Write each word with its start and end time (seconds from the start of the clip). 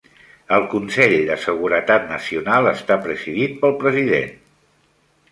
El 0.55 0.63
Consell 0.69 1.11
de 1.27 1.35
Seguretat 1.43 2.07
Nacional 2.13 2.69
està 2.71 2.97
presidit 3.03 3.53
pel 3.65 3.77
President. 3.85 4.33